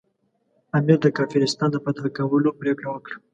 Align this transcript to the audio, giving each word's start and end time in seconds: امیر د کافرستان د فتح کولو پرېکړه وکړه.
امیر 0.77 0.97
د 1.05 1.07
کافرستان 1.17 1.69
د 1.71 1.77
فتح 1.85 2.03
کولو 2.17 2.49
پرېکړه 2.59 2.89
وکړه. 2.91 3.15